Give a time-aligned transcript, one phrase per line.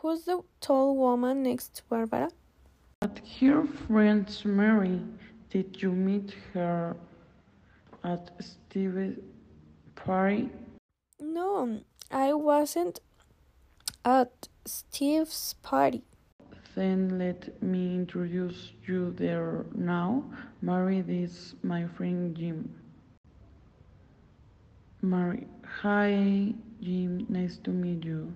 [0.00, 2.28] Who's the tall woman next to Barbara?
[3.00, 5.00] At her friend Mary.
[5.48, 6.96] Did you meet her
[8.04, 9.18] at Steve's
[9.94, 10.50] party?
[11.18, 11.80] No,
[12.10, 13.00] I wasn't
[14.04, 16.04] at Steve's party.
[16.74, 20.24] Then let me introduce you there now.
[20.60, 22.68] Mary, this is my friend Jim.
[25.00, 26.52] Mary, hi
[26.82, 28.30] Jim, nice to meet you.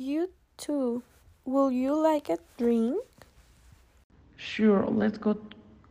[0.00, 1.02] You too.
[1.44, 3.02] Will you like a drink?
[4.36, 5.36] Sure, let's go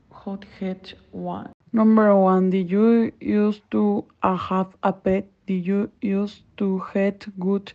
[0.10, 1.52] hothead one.
[1.74, 5.28] Number one, did you used to uh, have a pet?
[5.46, 7.74] Did you used to had good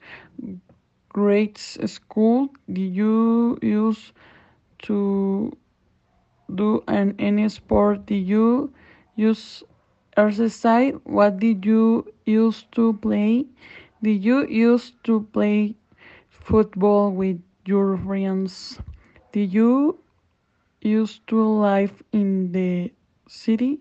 [1.10, 2.49] grades school?
[2.73, 4.12] Did you used
[4.85, 5.55] to
[6.55, 8.07] do an any sport?
[8.07, 8.73] Did you
[9.16, 9.62] use
[10.16, 10.95] exercise?
[11.05, 13.45] What did you used to play?
[14.02, 15.77] Did you used to play
[16.45, 18.78] football with your friends?
[19.32, 19.98] Did you
[20.80, 22.93] used to live in the
[23.29, 23.79] city?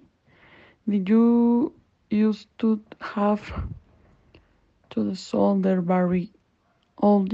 [0.87, 1.73] Did you
[2.09, 3.41] used to have
[4.91, 6.29] to the soldier very
[6.99, 7.33] old?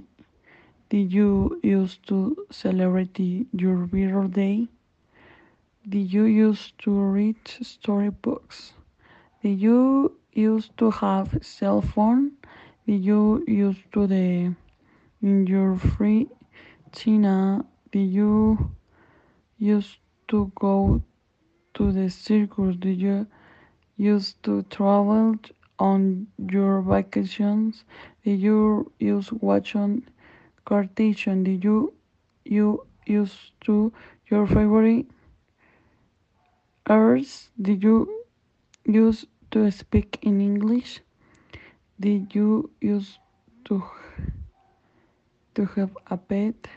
[0.89, 3.19] Did you used to celebrate
[3.52, 4.67] your birthday?
[5.89, 8.73] Did you used to read storybooks?
[9.44, 12.31] Did you used to have cell phone?
[12.86, 14.53] Did you used to the
[15.22, 16.28] in your free
[16.92, 17.66] Tina?
[17.92, 18.72] Did you
[19.58, 21.02] used to go
[21.74, 22.76] to the circus?
[22.76, 23.28] Did you
[23.98, 25.36] used to travel
[25.80, 27.84] on your vacations?
[28.24, 30.04] Did you use watch on
[30.66, 31.44] cartoon?
[31.44, 31.94] Did you
[32.46, 33.92] you used to
[34.30, 35.08] your favorite
[36.90, 37.50] airs?
[37.62, 38.24] Did you
[38.86, 41.02] use to speak in English?
[42.00, 43.18] Did you use
[43.66, 43.84] to
[45.58, 46.67] to have a pet?